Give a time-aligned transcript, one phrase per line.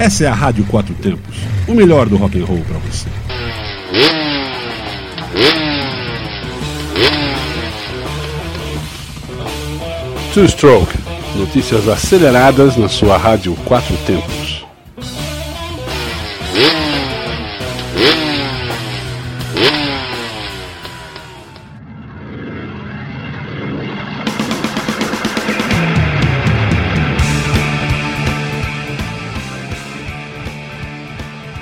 [0.00, 1.36] Essa é a Rádio Quatro Tempos,
[1.68, 3.06] o melhor do rock and roll para você.
[10.32, 10.96] Two Stroke,
[11.36, 14.59] notícias aceleradas na sua Rádio Quatro Tempos.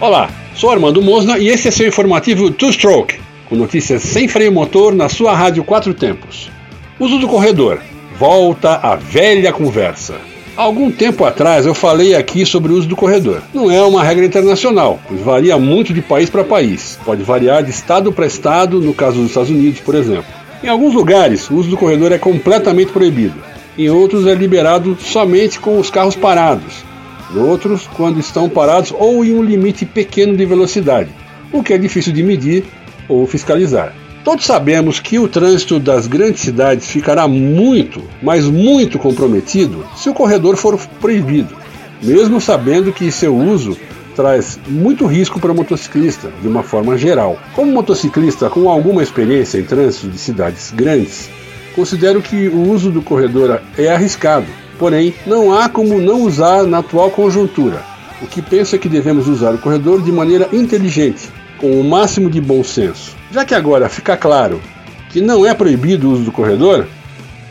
[0.00, 4.52] Olá, sou Armando Mosna e esse é seu informativo Two Stroke, com notícias sem freio
[4.52, 6.48] motor na sua rádio Quatro Tempos.
[7.00, 7.80] Uso do corredor.
[8.16, 10.14] Volta a velha conversa.
[10.56, 13.42] Há algum tempo atrás eu falei aqui sobre o uso do corredor.
[13.52, 16.96] Não é uma regra internacional, pois varia muito de país para país.
[17.04, 20.32] Pode variar de estado para estado, no caso dos Estados Unidos, por exemplo.
[20.62, 23.34] Em alguns lugares, o uso do corredor é completamente proibido.
[23.76, 26.86] Em outros, é liberado somente com os carros parados
[27.36, 31.10] outros quando estão parados ou em um limite pequeno de velocidade,
[31.52, 32.64] o que é difícil de medir
[33.08, 33.94] ou fiscalizar.
[34.24, 40.14] Todos sabemos que o trânsito das grandes cidades ficará muito, mas muito comprometido se o
[40.14, 41.56] corredor for proibido,
[42.02, 43.76] mesmo sabendo que seu uso
[44.14, 47.38] traz muito risco para o motociclista, de uma forma geral.
[47.54, 51.30] Como motociclista com alguma experiência em trânsito de cidades grandes,
[51.74, 54.46] considero que o uso do corredor é arriscado,
[54.78, 57.82] Porém, não há como não usar na atual conjuntura.
[58.22, 62.30] O que penso é que devemos usar o corredor de maneira inteligente, com o máximo
[62.30, 63.16] de bom senso.
[63.32, 64.60] Já que agora fica claro
[65.10, 66.86] que não é proibido o uso do corredor,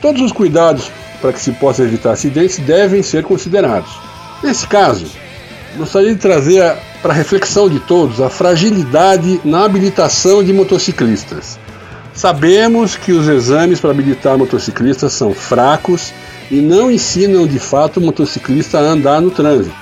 [0.02, 0.89] todos os cuidados
[1.22, 3.89] para que se possa evitar acidentes devem ser considerados.
[4.44, 5.08] Nesse caso,
[5.75, 11.59] gostaria de trazer para reflexão de todos a fragilidade na habilitação de motociclistas.
[12.14, 16.14] Sabemos que os exames para habilitar motociclistas são fracos
[16.50, 19.76] e não ensinam de fato o motociclista a andar no trânsito,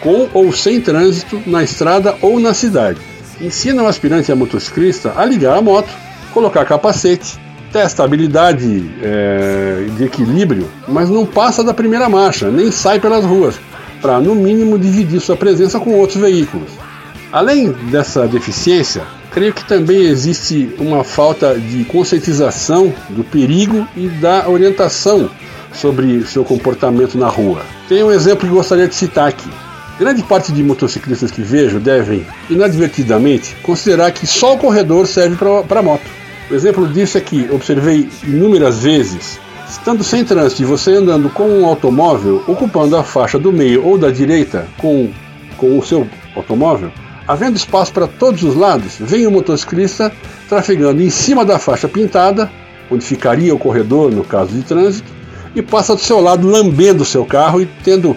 [0.00, 3.00] com ou sem trânsito, na estrada ou na cidade.
[3.40, 5.88] Ensina o aspirante a motociclista a ligar a moto,
[6.32, 7.38] colocar capacete,
[7.72, 13.58] testa habilidade é, de equilíbrio, mas não passa da primeira marcha, nem sai pelas ruas,
[14.00, 16.70] para no mínimo dividir sua presença com outros veículos.
[17.32, 24.46] Além dessa deficiência, creio que também existe uma falta de conscientização do perigo e da
[24.48, 25.30] orientação
[25.72, 27.62] sobre seu comportamento na rua.
[27.88, 29.50] Tem um exemplo que gostaria de citar aqui.
[29.98, 35.36] Grande parte de motociclistas que vejo devem, inadvertidamente, considerar que só o corredor serve
[35.68, 36.10] para moto.
[36.50, 39.38] O exemplo disso é que observei inúmeras vezes,
[39.68, 43.96] estando sem trânsito e você andando com um automóvel, ocupando a faixa do meio ou
[43.96, 45.10] da direita com,
[45.56, 46.90] com o seu automóvel,
[47.28, 50.10] havendo espaço para todos os lados, vem o motociclista
[50.48, 52.50] trafegando em cima da faixa pintada,
[52.90, 55.11] onde ficaria o corredor no caso de trânsito,
[55.54, 58.16] e passa do seu lado lambendo o seu carro e tendo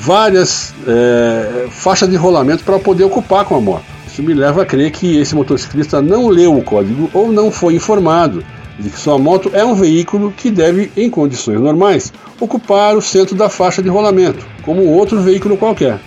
[0.00, 3.84] várias é, faixas de rolamento para poder ocupar com a moto.
[4.06, 7.74] Isso me leva a crer que esse motociclista não leu o código ou não foi
[7.74, 8.44] informado
[8.78, 13.34] de que sua moto é um veículo que deve, em condições normais, ocupar o centro
[13.34, 15.98] da faixa de rolamento, como outro veículo qualquer.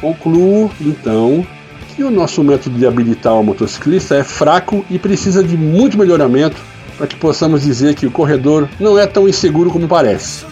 [0.00, 1.46] Concluo, então,
[1.96, 6.60] que o nosso método de habilitar o motociclista é fraco e precisa de muito melhoramento
[6.98, 10.44] para que possamos dizer que o corredor não é tão inseguro como parece.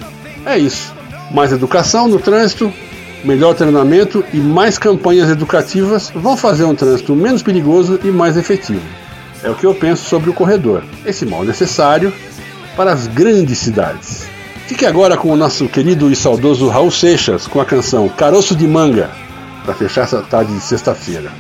[0.47, 0.95] É isso.
[1.31, 2.73] Mais educação no trânsito,
[3.23, 8.83] melhor treinamento e mais campanhas educativas vão fazer um trânsito menos perigoso e mais efetivo.
[9.43, 12.11] É o que eu penso sobre o corredor, esse mal necessário
[12.75, 14.27] para as grandes cidades.
[14.67, 18.67] Fique agora com o nosso querido e saudoso Raul Seixas com a canção Caroço de
[18.67, 19.11] Manga,
[19.65, 21.33] para fechar essa tarde de sexta-feira.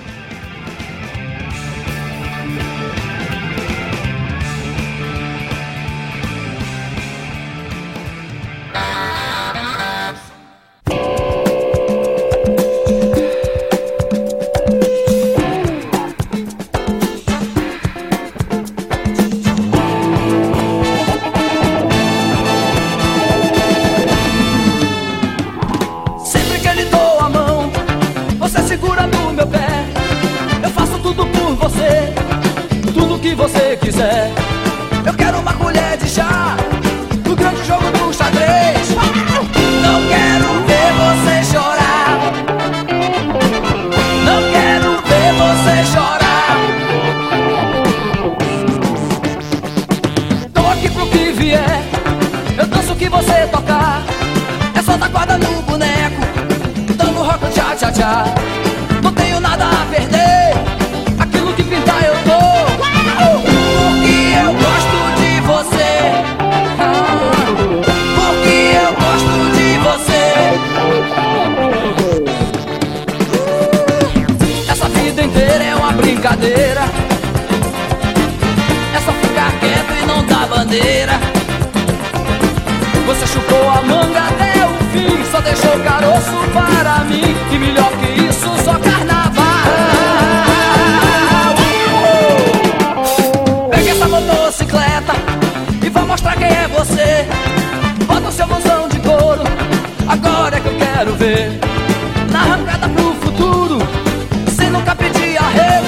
[33.82, 34.43] güzel.
[76.04, 76.82] brincadeira.
[78.94, 81.12] É só ficar quieto e não dar bandeira.
[83.06, 87.34] Você chupou a manga até o fim Só deixou caroço para mim.
[87.50, 89.44] E melhor que isso, só carnaval.
[93.70, 95.12] Pega essa motocicleta
[95.82, 97.26] E vá mostrar quem é você.
[98.06, 99.44] Bota o seu mãozão de couro
[100.06, 101.58] Agora é que eu quero ver.
[102.30, 104.03] Na arrancada pro futuro
[104.84, 105.86] nunca pedir arrego.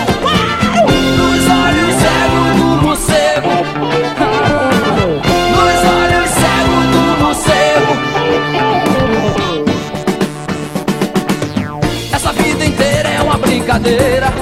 [1.19, 3.50] Nos olhos cegos do morcego.
[5.52, 7.93] Nos olhos cegos do morcego.
[12.10, 14.32] Essa vida inteira é uma brincadeira.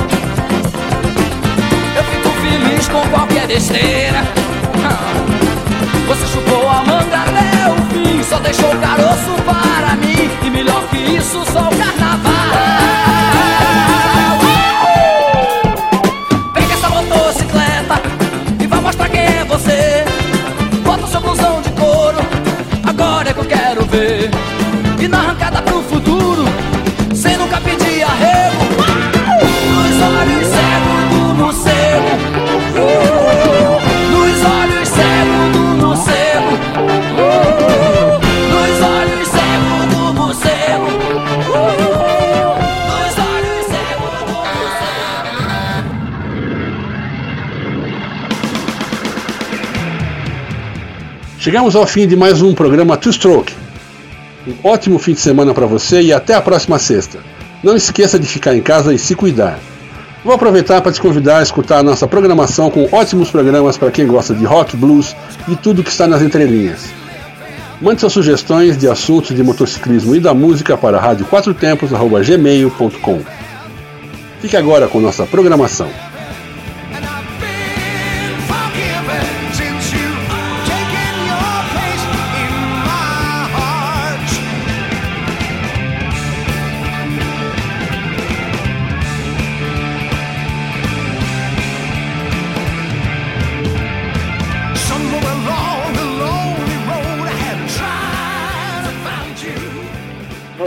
[1.97, 4.23] Eu fico feliz com qualquer besteira.
[6.07, 9.74] Você chupou a manga até o fim, só deixou o caroço para
[51.45, 53.53] Chegamos ao fim de mais um programa Two Stroke.
[54.49, 57.19] Um ótimo fim de semana para você e até a próxima sexta.
[57.63, 59.59] Não esqueça de ficar em casa e se cuidar.
[60.25, 64.07] Vou aproveitar para te convidar a escutar a nossa programação com ótimos programas para quem
[64.07, 65.15] gosta de rock, blues
[65.47, 66.87] e tudo que está nas entrelinhas.
[67.79, 73.21] Mande suas sugestões de assuntos de motociclismo e da música para radioquatrotempos.gmail.com
[74.41, 75.91] Fique agora com nossa programação.